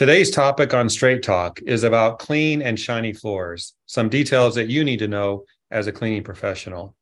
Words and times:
Today's 0.00 0.30
topic 0.30 0.72
on 0.72 0.88
Straight 0.88 1.22
Talk 1.22 1.60
is 1.66 1.84
about 1.84 2.20
clean 2.20 2.62
and 2.62 2.80
shiny 2.80 3.12
floors, 3.12 3.74
some 3.84 4.08
details 4.08 4.54
that 4.54 4.70
you 4.70 4.82
need 4.82 5.00
to 5.00 5.08
know 5.08 5.44
as 5.70 5.88
a 5.88 5.92
cleaning 5.92 6.24
professional. 6.24 6.96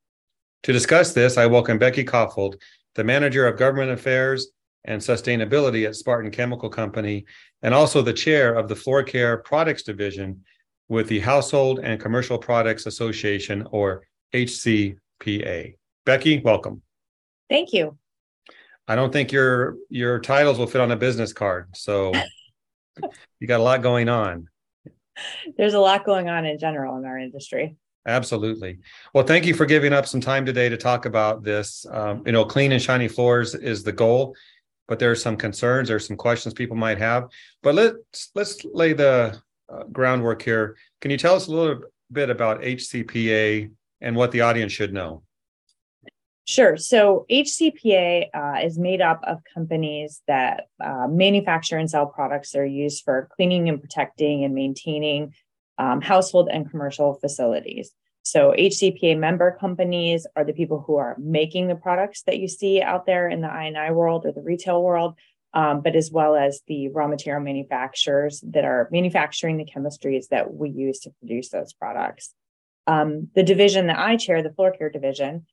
To 0.64 0.72
discuss 0.72 1.12
this, 1.12 1.38
I 1.38 1.46
welcome 1.46 1.78
Becky 1.78 2.02
Kaufold, 2.02 2.56
the 2.96 3.04
Manager 3.04 3.46
of 3.46 3.56
Government 3.56 3.92
Affairs 3.92 4.48
and 4.84 5.00
Sustainability 5.00 5.86
at 5.86 5.94
Spartan 5.94 6.32
Chemical 6.32 6.68
Company, 6.68 7.24
and 7.62 7.72
also 7.72 8.02
the 8.02 8.12
Chair 8.12 8.56
of 8.56 8.66
the 8.66 8.74
Floor 8.74 9.04
Care 9.04 9.36
Products 9.36 9.84
Division 9.84 10.42
with 10.88 11.06
the 11.06 11.20
Household 11.20 11.78
and 11.78 12.00
Commercial 12.00 12.36
Products 12.36 12.86
Association, 12.86 13.64
or 13.70 14.02
HCPA. 14.34 15.76
Becky, 16.04 16.40
welcome. 16.40 16.82
Thank 17.48 17.72
you. 17.72 17.96
I 18.88 18.96
don't 18.96 19.12
think 19.12 19.30
your 19.30 19.76
your 19.88 20.18
titles 20.18 20.58
will 20.58 20.66
fit 20.66 20.80
on 20.80 20.90
a 20.90 20.96
business 20.96 21.32
card, 21.32 21.68
so 21.76 22.12
you 23.40 23.46
got 23.46 23.60
a 23.60 23.62
lot 23.62 23.82
going 23.82 24.08
on. 24.08 24.48
There's 25.56 25.74
a 25.74 25.80
lot 25.80 26.04
going 26.04 26.28
on 26.28 26.44
in 26.46 26.58
general 26.58 26.96
in 26.96 27.04
our 27.04 27.18
industry. 27.18 27.76
Absolutely. 28.06 28.78
Well, 29.12 29.24
thank 29.24 29.44
you 29.44 29.52
for 29.52 29.66
giving 29.66 29.92
up 29.92 30.06
some 30.06 30.20
time 30.20 30.46
today 30.46 30.68
to 30.68 30.76
talk 30.76 31.04
about 31.04 31.42
this. 31.42 31.84
Um, 31.90 32.22
you 32.24 32.32
know, 32.32 32.44
clean 32.44 32.72
and 32.72 32.80
shiny 32.80 33.08
floors 33.08 33.54
is 33.54 33.82
the 33.82 33.92
goal, 33.92 34.34
but 34.86 34.98
there 34.98 35.10
are 35.10 35.16
some 35.16 35.36
concerns, 35.36 35.88
there's 35.88 36.06
some 36.06 36.16
questions 36.16 36.54
people 36.54 36.76
might 36.76 36.98
have. 36.98 37.28
But 37.62 37.74
let's 37.74 38.30
let's 38.34 38.64
lay 38.64 38.94
the 38.94 39.38
uh, 39.68 39.84
groundwork 39.92 40.40
here. 40.40 40.76
Can 41.00 41.10
you 41.10 41.18
tell 41.18 41.34
us 41.34 41.48
a 41.48 41.52
little 41.52 41.82
bit 42.10 42.30
about 42.30 42.62
HCPA 42.62 43.70
and 44.00 44.16
what 44.16 44.32
the 44.32 44.40
audience 44.40 44.72
should 44.72 44.94
know? 44.94 45.22
Sure. 46.48 46.78
So 46.78 47.26
HCPA 47.30 48.28
uh, 48.32 48.64
is 48.64 48.78
made 48.78 49.02
up 49.02 49.20
of 49.24 49.42
companies 49.52 50.22
that 50.26 50.68
uh, 50.82 51.06
manufacture 51.06 51.76
and 51.76 51.90
sell 51.90 52.06
products 52.06 52.52
that 52.52 52.60
are 52.60 52.64
used 52.64 53.04
for 53.04 53.28
cleaning 53.36 53.68
and 53.68 53.78
protecting 53.78 54.44
and 54.44 54.54
maintaining 54.54 55.34
um, 55.76 56.00
household 56.00 56.48
and 56.50 56.70
commercial 56.70 57.12
facilities. 57.20 57.92
So 58.22 58.54
HCPA 58.58 59.18
member 59.18 59.58
companies 59.60 60.26
are 60.36 60.44
the 60.44 60.54
people 60.54 60.82
who 60.86 60.96
are 60.96 61.16
making 61.18 61.68
the 61.68 61.74
products 61.74 62.22
that 62.22 62.38
you 62.38 62.48
see 62.48 62.80
out 62.80 63.04
there 63.04 63.28
in 63.28 63.42
the 63.42 63.52
I&I 63.52 63.90
world 63.90 64.24
or 64.24 64.32
the 64.32 64.40
retail 64.40 64.82
world, 64.82 65.16
um, 65.52 65.82
but 65.82 65.96
as 65.96 66.10
well 66.10 66.34
as 66.34 66.62
the 66.66 66.88
raw 66.88 67.08
material 67.08 67.42
manufacturers 67.42 68.42
that 68.46 68.64
are 68.64 68.88
manufacturing 68.90 69.58
the 69.58 69.66
chemistries 69.66 70.28
that 70.28 70.54
we 70.54 70.70
use 70.70 71.00
to 71.00 71.10
produce 71.20 71.50
those 71.50 71.74
products. 71.74 72.32
Um, 72.86 73.28
the 73.34 73.42
division 73.42 73.88
that 73.88 73.98
I 73.98 74.16
chair, 74.16 74.42
the 74.42 74.54
floor 74.54 74.72
care 74.72 74.88
division, 74.88 75.44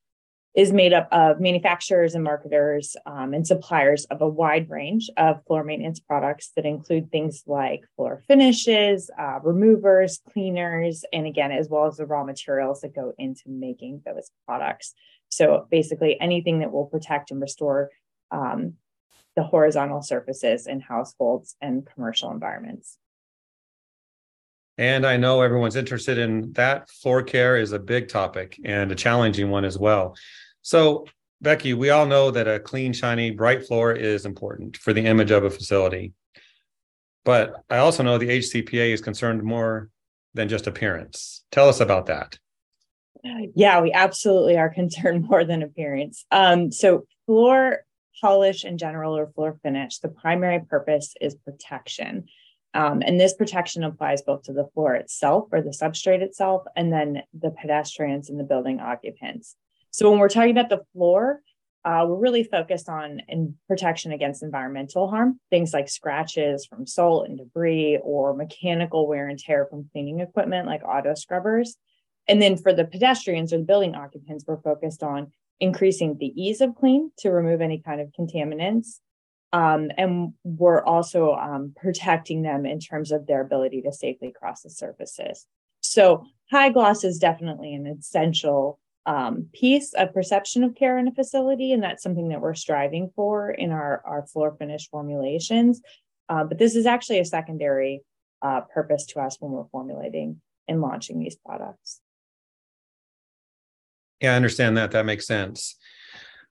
is 0.56 0.72
made 0.72 0.94
up 0.94 1.08
of 1.12 1.42
manufacturers 1.42 2.16
and 2.16 2.24
marketers 2.24 2.96
um, 3.06 3.34
and 3.34 3.46
suppliers 3.46 4.06
of 4.06 4.22
a 4.22 4.28
wide 4.28 4.70
range 4.70 5.10
of 5.18 5.44
floor 5.46 5.64
maintenance 5.64 6.00
products 6.00 6.52
that 6.56 6.66
include 6.66 7.12
things 7.12 7.44
like 7.46 7.82
floor 7.96 8.24
finishes, 8.28 9.12
uh, 9.20 9.40
removers, 9.44 10.22
cleaners, 10.32 11.04
and 11.12 11.28
again, 11.28 11.52
as 11.52 11.68
well 11.70 11.88
as 11.88 11.98
the 11.98 12.06
raw 12.06 12.24
materials 12.24 12.82
that 12.82 12.96
go 12.96 13.14
into 13.18 13.44
making 13.48 14.02
those 14.06 14.32
products. 14.46 14.94
So 15.30 15.68
basically, 15.70 16.20
anything 16.22 16.60
that 16.60 16.72
will 16.72 16.86
protect 16.86 17.32
and 17.32 17.42
restore 17.42 17.90
um, 18.32 18.76
the 19.36 19.44
horizontal 19.44 20.02
surfaces 20.02 20.68
in 20.68 20.80
households 20.80 21.56
and 21.60 21.86
commercial 21.86 22.32
environments. 22.32 22.98
And 24.78 25.06
I 25.06 25.18
know 25.18 25.42
everyone's 25.42 25.76
interested 25.78 26.18
in 26.18 26.52
that. 26.54 26.90
Floor 26.90 27.24
care 27.24 27.58
is 27.58 27.72
a 27.72 27.80
big 27.80 28.10
topic 28.10 28.60
and 28.66 28.92
a 28.92 28.96
challenging 28.96 29.50
one 29.50 29.64
as 29.64 29.78
well. 29.78 30.16
So, 30.66 31.06
Becky, 31.42 31.76
we 31.76 31.92
all 31.92 32.08
know 32.08 32.32
that 32.32 32.48
a 32.48 32.60
clean, 32.60 32.92
shiny, 32.92 33.30
bright 33.30 33.68
floor 33.68 33.92
is 33.92 34.26
important 34.26 34.78
for 34.78 34.94
the 34.94 35.06
image 35.06 35.30
of 35.30 35.44
a 35.44 35.50
facility. 35.52 36.14
But 37.24 37.54
I 37.70 37.78
also 37.78 38.02
know 38.02 38.18
the 38.18 38.40
HCPA 38.40 38.92
is 38.92 39.00
concerned 39.00 39.44
more 39.44 39.90
than 40.34 40.50
just 40.50 40.66
appearance. 40.66 41.44
Tell 41.52 41.70
us 41.70 41.82
about 41.82 42.08
that. 42.08 42.40
Yeah, 43.54 43.80
we 43.80 43.92
absolutely 43.92 44.58
are 44.58 44.70
concerned 44.74 45.30
more 45.30 45.46
than 45.46 45.62
appearance. 45.62 46.26
Um, 46.32 46.72
so, 46.72 47.06
floor 47.28 47.86
polish 48.20 48.66
in 48.66 48.80
general 48.80 49.16
or 49.16 49.28
floor 49.28 49.60
finish, 49.62 50.00
the 50.00 50.10
primary 50.10 50.62
purpose 50.62 51.14
is 51.22 51.36
protection. 51.36 52.26
Um, 52.74 53.04
and 53.06 53.20
this 53.20 53.36
protection 53.36 53.84
applies 53.84 54.24
both 54.24 54.44
to 54.44 54.54
the 54.54 54.68
floor 54.74 54.96
itself 54.96 55.50
or 55.52 55.62
the 55.62 55.70
substrate 55.70 56.22
itself, 56.22 56.64
and 56.76 56.92
then 56.92 57.22
the 57.40 57.52
pedestrians 57.52 58.32
and 58.32 58.40
the 58.40 58.44
building 58.44 58.80
occupants. 58.80 59.56
So 59.96 60.10
when 60.10 60.20
we're 60.20 60.28
talking 60.28 60.52
about 60.52 60.68
the 60.68 60.84
floor, 60.92 61.40
uh, 61.86 62.06
we're 62.06 62.20
really 62.20 62.44
focused 62.44 62.90
on 62.90 63.22
protection 63.70 64.12
against 64.12 64.44
environmental 64.44 65.10
harm, 65.10 65.40
things 65.50 65.72
like 65.72 65.88
scratches 65.88 66.66
from 66.66 66.86
salt 66.86 67.30
and 67.30 67.38
debris 67.38 68.00
or 68.04 68.34
mechanical 68.34 69.08
wear 69.08 69.30
and 69.30 69.40
tear 69.40 69.66
from 69.70 69.88
cleaning 69.94 70.20
equipment 70.20 70.68
like 70.68 70.84
auto 70.84 71.14
scrubbers. 71.16 71.78
And 72.28 72.42
then 72.42 72.58
for 72.58 72.74
the 72.74 72.84
pedestrians 72.84 73.54
or 73.54 73.60
the 73.60 73.64
building 73.64 73.96
occupants, 73.96 74.44
we're 74.46 74.60
focused 74.60 75.02
on 75.02 75.32
increasing 75.62 76.18
the 76.18 76.34
ease 76.36 76.60
of 76.60 76.76
clean 76.76 77.12
to 77.20 77.30
remove 77.32 77.62
any 77.62 77.80
kind 77.80 78.02
of 78.02 78.12
contaminants. 78.20 79.00
Um, 79.54 79.92
and 79.98 80.34
we're 80.44 80.84
also 80.84 81.36
um, 81.36 81.72
protecting 81.74 82.42
them 82.42 82.66
in 82.66 82.82
terms 82.82 83.14
of 83.14 83.28
their 83.28 83.40
ability 83.40 83.84
to 83.84 83.94
safely 83.94 84.34
cross 84.38 84.64
the 84.64 84.72
surfaces. 84.72 85.48
So 85.80 86.26
high 86.52 86.72
gloss 86.72 87.06
is 87.06 87.18
definitely 87.18 87.74
an 87.74 87.88
essential 87.88 88.78
um, 89.06 89.48
piece 89.54 89.94
of 89.94 90.14
perception 90.14 90.64
of 90.64 90.76
care 90.76 90.98
in 90.98 91.08
a 91.08 91.14
facility, 91.14 91.74
and 91.74 91.84
that's 91.84 92.02
something 92.02 92.30
that 92.30 92.42
we're 92.42 92.56
striving 92.56 93.12
for 93.16 93.52
in 93.52 93.72
our, 93.72 94.02
our 94.06 94.26
floor 94.26 94.56
finish 94.58 94.90
formulations. 94.90 95.82
Uh, 96.28 96.44
but 96.44 96.58
this 96.58 96.76
is 96.76 96.86
actually 96.86 97.20
a 97.20 97.26
secondary 97.26 98.02
uh, 98.42 98.62
purpose 98.62 99.06
to 99.06 99.20
us 99.20 99.38
when 99.40 99.52
we're 99.52 99.68
formulating 99.72 100.42
and 100.68 100.82
launching 100.82 101.20
these 101.20 101.36
products. 101.36 102.02
Yeah, 104.22 104.34
I 104.34 104.36
understand 104.36 104.78
that. 104.78 104.92
That 104.92 105.06
makes 105.06 105.28
sense. 105.28 105.76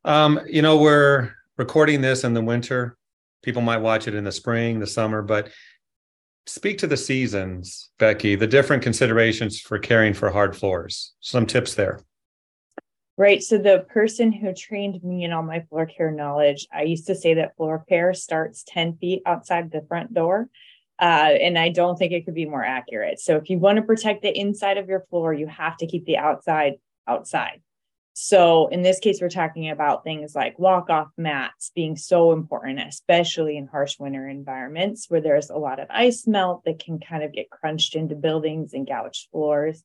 Um, 0.04 0.40
you 0.46 0.62
know, 0.62 0.78
we're 0.78 1.34
recording 1.56 2.00
this 2.02 2.24
in 2.24 2.34
the 2.34 2.42
winter. 2.42 2.96
People 3.42 3.62
might 3.62 3.78
watch 3.78 4.06
it 4.06 4.14
in 4.14 4.24
the 4.24 4.32
spring, 4.32 4.78
the 4.78 4.86
summer, 4.86 5.22
but 5.22 5.50
speak 6.46 6.78
to 6.78 6.86
the 6.86 6.96
seasons, 6.96 7.90
Becky, 7.98 8.36
the 8.36 8.46
different 8.46 8.82
considerations 8.82 9.60
for 9.60 9.78
caring 9.78 10.14
for 10.14 10.30
hard 10.30 10.56
floors. 10.56 11.14
Some 11.20 11.46
tips 11.46 11.74
there. 11.74 12.00
Right. 13.16 13.42
So 13.42 13.58
the 13.58 13.86
person 13.88 14.32
who 14.32 14.52
trained 14.52 15.02
me 15.04 15.22
in 15.22 15.32
all 15.32 15.44
my 15.44 15.60
floor 15.60 15.86
care 15.86 16.10
knowledge, 16.10 16.66
I 16.72 16.82
used 16.82 17.06
to 17.06 17.14
say 17.14 17.34
that 17.34 17.56
floor 17.56 17.84
care 17.88 18.12
starts 18.12 18.64
10 18.66 18.96
feet 18.96 19.22
outside 19.24 19.70
the 19.70 19.84
front 19.86 20.12
door. 20.12 20.48
Uh, 21.00 21.34
and 21.40 21.58
I 21.58 21.68
don't 21.68 21.96
think 21.96 22.12
it 22.12 22.24
could 22.24 22.34
be 22.34 22.46
more 22.46 22.64
accurate. 22.64 23.20
So 23.20 23.36
if 23.36 23.50
you 23.50 23.58
want 23.58 23.76
to 23.76 23.82
protect 23.82 24.22
the 24.22 24.36
inside 24.36 24.78
of 24.78 24.88
your 24.88 25.04
floor, 25.10 25.32
you 25.32 25.46
have 25.46 25.76
to 25.78 25.86
keep 25.86 26.06
the 26.06 26.18
outside 26.18 26.74
outside. 27.06 27.60
So 28.14 28.68
in 28.68 28.82
this 28.82 29.00
case, 29.00 29.20
we're 29.20 29.28
talking 29.28 29.70
about 29.70 30.04
things 30.04 30.36
like 30.36 30.56
walk 30.58 30.88
off 30.88 31.08
mats 31.16 31.72
being 31.74 31.96
so 31.96 32.32
important, 32.32 32.80
especially 32.80 33.56
in 33.56 33.66
harsh 33.66 33.98
winter 33.98 34.28
environments 34.28 35.10
where 35.10 35.20
there's 35.20 35.50
a 35.50 35.56
lot 35.56 35.80
of 35.80 35.88
ice 35.90 36.26
melt 36.26 36.62
that 36.64 36.78
can 36.78 37.00
kind 37.00 37.24
of 37.24 37.32
get 37.32 37.50
crunched 37.50 37.96
into 37.96 38.14
buildings 38.14 38.72
and 38.72 38.86
gouged 38.86 39.28
floors. 39.32 39.82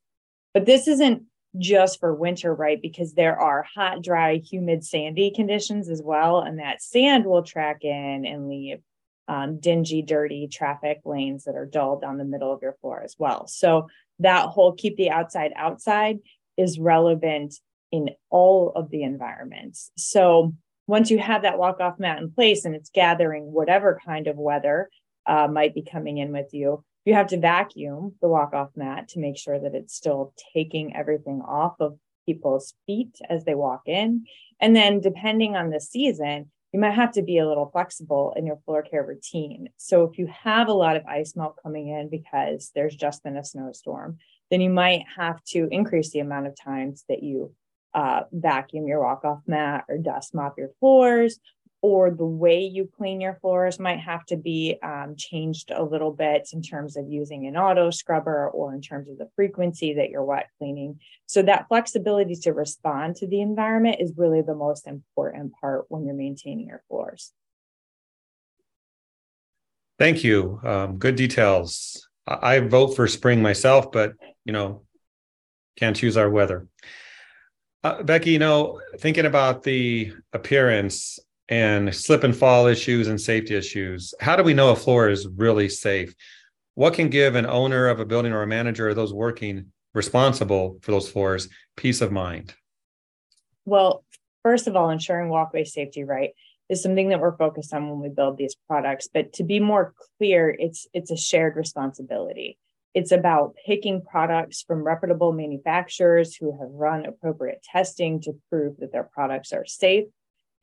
But 0.53 0.67
this 0.67 0.87
isn't 0.87 1.23
just 1.57 1.99
for 1.99 2.13
winter, 2.13 2.53
right? 2.53 2.81
Because 2.81 3.13
there 3.13 3.39
are 3.39 3.63
hot, 3.75 4.03
dry, 4.03 4.37
humid, 4.37 4.83
sandy 4.85 5.31
conditions 5.31 5.89
as 5.89 6.01
well. 6.03 6.41
And 6.41 6.59
that 6.59 6.81
sand 6.81 7.25
will 7.25 7.43
track 7.43 7.83
in 7.83 8.25
and 8.25 8.47
leave 8.47 8.79
um, 9.27 9.59
dingy, 9.59 10.01
dirty 10.01 10.47
traffic 10.47 11.01
lanes 11.05 11.45
that 11.45 11.55
are 11.55 11.65
dull 11.65 11.99
down 11.99 12.17
the 12.17 12.25
middle 12.25 12.53
of 12.53 12.61
your 12.61 12.73
floor 12.81 13.01
as 13.03 13.15
well. 13.17 13.47
So 13.47 13.87
that 14.19 14.47
whole 14.47 14.73
keep 14.73 14.97
the 14.97 15.11
outside 15.11 15.51
outside 15.55 16.19
is 16.57 16.79
relevant 16.79 17.55
in 17.91 18.09
all 18.29 18.71
of 18.75 18.89
the 18.89 19.03
environments. 19.03 19.91
So 19.97 20.53
once 20.87 21.11
you 21.11 21.19
have 21.19 21.43
that 21.43 21.59
walk 21.59 21.79
off 21.79 21.99
mat 21.99 22.19
in 22.19 22.31
place 22.31 22.65
and 22.65 22.75
it's 22.75 22.89
gathering 22.89 23.51
whatever 23.51 23.99
kind 24.03 24.27
of 24.27 24.37
weather 24.37 24.89
uh, 25.27 25.47
might 25.47 25.75
be 25.75 25.83
coming 25.83 26.17
in 26.17 26.31
with 26.31 26.47
you, 26.51 26.83
you 27.09 27.15
have 27.15 27.27
to 27.27 27.39
vacuum 27.39 28.13
the 28.21 28.27
walk 28.27 28.53
off 28.53 28.69
mat 28.75 29.07
to 29.09 29.19
make 29.19 29.35
sure 29.35 29.59
that 29.59 29.73
it's 29.73 29.95
still 29.95 30.31
taking 30.53 30.95
everything 30.95 31.41
off 31.41 31.73
of 31.79 31.97
people's 32.27 32.75
feet 32.85 33.17
as 33.27 33.43
they 33.45 33.55
walk 33.55 33.81
in. 33.87 34.25
And 34.61 34.75
then, 34.75 35.01
depending 35.01 35.55
on 35.55 35.71
the 35.71 35.79
season, 35.79 36.51
you 36.71 36.79
might 36.79 36.93
have 36.93 37.11
to 37.13 37.23
be 37.23 37.39
a 37.39 37.47
little 37.47 37.71
flexible 37.71 38.35
in 38.37 38.45
your 38.45 38.59
floor 38.63 38.83
care 38.83 39.03
routine. 39.03 39.69
So, 39.77 40.03
if 40.03 40.19
you 40.19 40.27
have 40.27 40.67
a 40.67 40.73
lot 40.73 40.97
of 40.97 41.05
ice 41.07 41.35
melt 41.35 41.57
coming 41.63 41.87
in 41.87 42.09
because 42.09 42.69
there's 42.75 42.95
just 42.95 43.23
been 43.23 43.37
a 43.37 43.43
snowstorm, 43.43 44.19
then 44.51 44.61
you 44.61 44.69
might 44.69 45.05
have 45.17 45.43
to 45.45 45.67
increase 45.71 46.11
the 46.11 46.19
amount 46.19 46.45
of 46.45 46.55
times 46.55 47.05
that 47.09 47.23
you 47.23 47.55
uh, 47.95 48.21
vacuum 48.31 48.87
your 48.87 49.01
walk 49.01 49.25
off 49.25 49.39
mat 49.47 49.85
or 49.89 49.97
dust 49.97 50.35
mop 50.35 50.59
your 50.59 50.69
floors 50.79 51.39
or 51.81 52.11
the 52.11 52.25
way 52.25 52.61
you 52.61 52.89
clean 52.97 53.21
your 53.21 53.35
floors 53.35 53.79
might 53.79 53.99
have 53.99 54.25
to 54.25 54.35
be 54.35 54.77
um, 54.83 55.15
changed 55.17 55.71
a 55.71 55.83
little 55.83 56.11
bit 56.11 56.49
in 56.51 56.61
terms 56.61 56.97
of 56.97 57.07
using 57.07 57.47
an 57.47 57.55
auto 57.55 57.89
scrubber 57.89 58.49
or 58.49 58.73
in 58.73 58.81
terms 58.81 59.09
of 59.09 59.17
the 59.17 59.29
frequency 59.35 59.93
that 59.93 60.09
you're 60.09 60.23
wet 60.23 60.49
cleaning. 60.57 60.99
So, 61.25 61.41
that 61.43 61.67
flexibility 61.69 62.35
to 62.35 62.51
respond 62.51 63.15
to 63.17 63.27
the 63.27 63.41
environment 63.41 63.97
is 63.99 64.13
really 64.17 64.41
the 64.41 64.55
most 64.55 64.87
important 64.87 65.53
part 65.59 65.85
when 65.87 66.05
you're 66.05 66.15
maintaining 66.15 66.67
your 66.67 66.83
floors. 66.87 67.31
Thank 69.97 70.23
you. 70.23 70.59
Um, 70.63 70.97
good 70.97 71.15
details. 71.15 72.07
I, 72.27 72.55
I 72.55 72.59
vote 72.59 72.95
for 72.95 73.07
spring 73.07 73.41
myself, 73.41 73.91
but 73.91 74.13
you 74.43 74.51
know, 74.51 74.83
can't 75.77 75.95
choose 75.95 76.17
our 76.17 76.29
weather. 76.29 76.67
Uh, 77.81 78.03
Becky, 78.03 78.31
you 78.31 78.39
know, 78.39 78.81
thinking 78.99 79.25
about 79.25 79.63
the 79.63 80.11
appearance 80.33 81.19
and 81.49 81.93
slip 81.93 82.23
and 82.23 82.35
fall 82.35 82.67
issues 82.67 83.07
and 83.07 83.19
safety 83.19 83.55
issues, 83.55 84.13
how 84.21 84.35
do 84.35 84.43
we 84.43 84.53
know 84.53 84.69
a 84.69 84.75
floor 84.75 85.09
is 85.09 85.27
really 85.27 85.67
safe? 85.67 86.13
What 86.75 86.93
can 86.93 87.09
give 87.09 87.35
an 87.35 87.45
owner 87.45 87.87
of 87.87 87.99
a 87.99 88.05
building 88.05 88.31
or 88.31 88.43
a 88.43 88.47
manager 88.47 88.87
or 88.87 88.93
those 88.93 89.13
working 89.13 89.71
responsible 89.93 90.77
for 90.81 90.91
those 90.91 91.09
floors 91.09 91.49
peace 91.75 92.01
of 92.01 92.11
mind? 92.11 92.53
Well, 93.65 94.05
first 94.43 94.67
of 94.67 94.75
all, 94.75 94.89
ensuring 94.89 95.29
walkway 95.29 95.63
safety 95.63 96.03
right 96.03 96.31
is 96.69 96.83
something 96.83 97.09
that 97.09 97.19
we're 97.19 97.35
focused 97.35 97.73
on 97.73 97.89
when 97.89 97.99
we 97.99 98.09
build 98.09 98.37
these 98.37 98.55
products. 98.67 99.09
But 99.11 99.33
to 99.33 99.43
be 99.43 99.59
more 99.59 99.93
clear, 100.17 100.49
it's 100.49 100.87
it's 100.93 101.11
a 101.11 101.17
shared 101.17 101.55
responsibility. 101.55 102.57
It's 102.93 103.11
about 103.11 103.55
picking 103.65 104.01
products 104.01 104.63
from 104.63 104.83
reputable 104.83 105.31
manufacturers 105.31 106.35
who 106.35 106.57
have 106.59 106.69
run 106.71 107.05
appropriate 107.05 107.63
testing 107.63 108.21
to 108.21 108.33
prove 108.49 108.77
that 108.77 108.91
their 108.91 109.03
products 109.03 109.53
are 109.53 109.65
safe, 109.65 110.05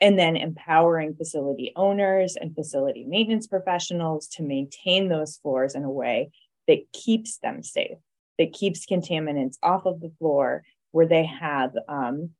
and 0.01 0.19
then 0.19 0.37
empowering 0.37 1.15
facility 1.15 1.73
owners 1.77 2.37
and 2.37 2.55
facility 2.55 3.05
maintenance 3.05 3.47
professionals 3.47 4.29
to 4.29 4.43
maintain 4.43 5.09
those 5.09 5.39
floors 5.39 5.75
in 5.75 5.85
a 5.85 5.91
way 5.91 6.31
that 6.69 6.93
keeps 6.93 7.39
them 7.39 7.63
safe, 7.63 7.99
that 8.39 8.53
keeps 8.53 8.87
contaminants 8.87 9.57
off 9.63 9.87
of 9.87 10.01
the 10.01 10.13
floor, 10.19 10.63
where 10.93 11.07
they 11.07 11.25
have 11.25 11.73
um, 11.89 12.31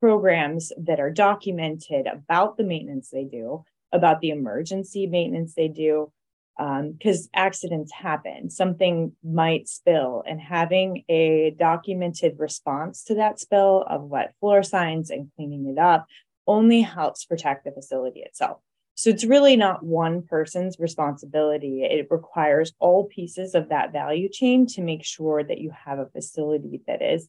programs 0.00 0.72
that 0.78 1.00
are 1.00 1.10
documented 1.10 2.06
about 2.06 2.56
the 2.56 2.64
maintenance 2.64 3.10
they 3.10 3.24
do, 3.24 3.64
about 3.92 4.20
the 4.20 4.30
emergency 4.30 5.06
maintenance 5.06 5.54
they 5.54 5.68
do, 5.68 6.12
because 6.56 7.22
um, 7.24 7.30
accidents 7.34 7.92
happen. 7.92 8.50
Something 8.50 9.12
might 9.24 9.68
spill, 9.68 10.22
and 10.26 10.40
having 10.40 11.04
a 11.08 11.56
documented 11.58 12.38
response 12.38 13.02
to 13.04 13.14
that 13.16 13.40
spill 13.40 13.84
of 13.88 14.02
what 14.02 14.34
floor 14.38 14.62
signs 14.62 15.10
and 15.10 15.30
cleaning 15.36 15.66
it 15.66 15.78
up 15.78 16.06
only 16.50 16.82
helps 16.82 17.24
protect 17.24 17.64
the 17.64 17.70
facility 17.70 18.22
itself. 18.22 18.58
So 18.96 19.08
it's 19.08 19.24
really 19.24 19.56
not 19.56 19.84
one 19.84 20.22
person's 20.22 20.80
responsibility. 20.80 21.84
It 21.84 22.08
requires 22.10 22.72
all 22.80 23.04
pieces 23.04 23.54
of 23.54 23.68
that 23.68 23.92
value 23.92 24.28
chain 24.28 24.66
to 24.74 24.82
make 24.82 25.04
sure 25.04 25.44
that 25.44 25.58
you 25.58 25.70
have 25.86 26.00
a 26.00 26.06
facility 26.06 26.82
that 26.88 27.00
is 27.00 27.28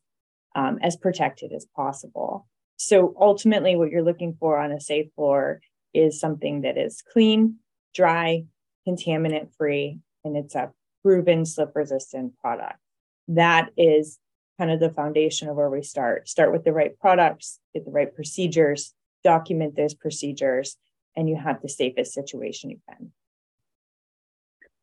um, 0.55 0.79
as 0.81 0.97
protected 0.97 1.53
as 1.53 1.67
possible. 1.75 2.47
So 2.77 3.13
ultimately, 3.19 3.75
what 3.75 3.91
you're 3.91 4.01
looking 4.01 4.35
for 4.39 4.57
on 4.57 4.71
a 4.71 4.81
safe 4.81 5.13
floor 5.15 5.61
is 5.93 6.19
something 6.19 6.61
that 6.61 6.79
is 6.79 7.03
clean, 7.13 7.57
dry, 7.93 8.45
contaminant 8.87 9.55
free, 9.55 9.99
and 10.25 10.35
it's 10.35 10.55
a 10.55 10.71
proven 11.03 11.45
slip 11.45 11.73
resistant 11.75 12.39
product. 12.39 12.79
That 13.27 13.69
is 13.77 14.17
kind 14.57 14.71
of 14.71 14.79
the 14.79 14.89
foundation 14.89 15.47
of 15.47 15.55
where 15.55 15.69
we 15.69 15.83
start. 15.83 16.27
Start 16.27 16.51
with 16.51 16.63
the 16.63 16.73
right 16.73 16.99
products, 16.99 17.59
get 17.73 17.85
the 17.85 17.91
right 17.91 18.13
procedures, 18.13 18.95
document 19.23 19.75
those 19.75 19.93
procedures, 19.93 20.77
and 21.15 21.29
you 21.29 21.35
have 21.35 21.61
the 21.61 21.69
safest 21.69 22.13
situation 22.13 22.69
you 22.69 22.79
can. 22.89 23.11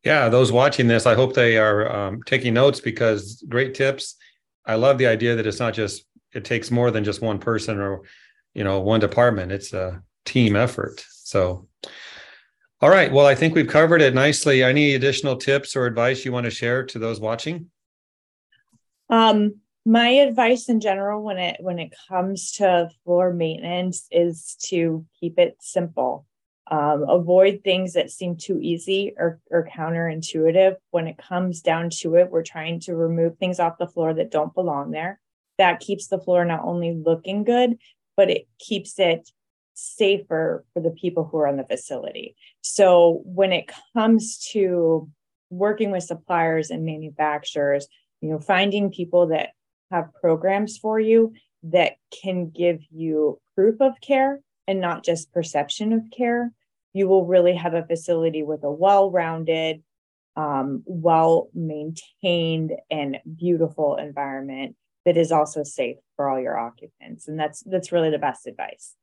Yeah, 0.05 0.29
those 0.29 0.53
watching 0.53 0.87
this, 0.87 1.07
I 1.07 1.15
hope 1.15 1.35
they 1.35 1.59
are 1.59 1.91
um, 1.91 2.23
taking 2.25 2.55
notes 2.55 2.81
because 2.81 3.45
great 3.49 3.75
tips. 3.75 4.17
I 4.65 4.77
love 4.77 4.99
the 4.99 5.07
idea 5.07 5.37
that 5.37 5.47
it's 5.47 5.59
not 5.59 5.75
just 5.75 6.05
it 6.33 6.45
takes 6.45 6.71
more 6.71 6.91
than 6.91 7.05
just 7.05 7.23
one 7.23 7.39
person 7.39 7.79
or 7.79 8.03
you 8.55 8.65
know 8.65 8.81
one 8.81 9.01
department. 9.01 9.53
It's 9.53 9.73
a 9.73 10.03
team 10.25 10.57
effort. 10.57 11.05
So 11.09 11.69
all 12.81 12.91
right. 12.91 13.13
Well, 13.13 13.27
I 13.27 13.35
think 13.35 13.57
we've 13.57 13.67
covered 13.67 14.01
it 14.01 14.15
nicely. 14.15 14.63
Any 14.63 14.95
additional 14.95 15.37
tips 15.37 15.75
or 15.75 15.87
advice 15.87 16.25
you 16.25 16.31
want 16.31 16.45
to 16.45 16.51
share 16.51 16.85
to 16.87 16.99
those 17.01 17.19
watching? 17.19 17.71
Um, 19.11 19.57
my 19.85 20.09
advice 20.09 20.69
in 20.69 20.81
general 20.81 21.23
when 21.23 21.39
it 21.39 21.57
when 21.61 21.79
it 21.79 21.95
comes 22.09 22.53
to 22.53 22.91
floor 23.05 23.33
maintenance 23.33 24.07
is 24.11 24.57
to 24.65 25.07
keep 25.19 25.39
it 25.39 25.57
simple. 25.61 26.27
Um, 26.71 27.07
avoid 27.09 27.63
things 27.65 27.95
that 27.95 28.11
seem 28.11 28.37
too 28.37 28.59
easy 28.61 29.15
or, 29.17 29.41
or 29.51 29.67
counterintuitive. 29.75 30.77
When 30.91 31.07
it 31.07 31.17
comes 31.17 31.63
down 31.63 31.89
to 32.01 32.17
it, 32.17 32.31
we're 32.31 32.43
trying 32.43 32.81
to 32.81 32.95
remove 32.95 33.39
things 33.39 33.59
off 33.59 33.79
the 33.79 33.87
floor 33.87 34.13
that 34.13 34.31
don't 34.31 34.55
belong 34.55 34.91
there. 34.91 35.19
That 35.57 35.81
keeps 35.81 36.09
the 36.09 36.19
floor 36.19 36.45
not 36.45 36.65
only 36.65 36.93
looking 36.93 37.45
good, 37.45 37.79
but 38.19 38.29
it 38.29 38.47
keeps 38.59 38.99
it 38.99 39.31
safer 39.73 40.65
for 40.75 40.83
the 40.83 40.91
people 40.91 41.25
who 41.25 41.39
are 41.39 41.49
on 41.49 41.57
the 41.57 41.65
facility. 41.65 42.37
So 42.61 43.23
when 43.25 43.53
it 43.53 43.71
comes 43.95 44.39
to 44.53 45.09
working 45.51 45.91
with 45.91 46.03
suppliers 46.03 46.71
and 46.71 46.85
manufacturers, 46.85 47.87
you 48.21 48.29
know, 48.29 48.41
finding 48.41 48.91
people 48.91 49.29
that 49.29 49.51
have 49.91 50.15
programs 50.21 50.79
for 50.79 51.01
you 51.01 51.33
that 51.63 51.93
can 52.23 52.51
give 52.51 52.81
you 52.91 53.41
proof 53.55 53.81
of 53.81 54.01
care 54.01 54.41
and 54.67 54.81
not 54.81 55.05
just 55.05 55.33
perception 55.33 55.93
of 55.93 56.03
care, 56.17 56.53
you 56.93 57.09
will 57.09 57.27
really 57.27 57.55
have 57.55 57.75
a 57.75 57.87
facility 57.87 58.43
with 58.43 58.63
a 58.65 58.71
well-rounded, 58.71 59.83
um, 60.37 60.83
well-maintained, 60.87 62.73
and 62.91 63.19
beautiful 63.37 63.97
environment 63.97 64.77
that 65.05 65.17
is 65.17 65.33
also 65.33 65.63
safe 65.63 65.97
for 66.17 66.29
all 66.29 66.41
your 66.41 66.59
occupants. 66.59 67.29
And 67.29 67.39
that's 67.39 67.63
that's 67.63 67.93
really 67.93 68.11
the 68.11 68.19
best 68.19 68.47
advice. 68.47 68.95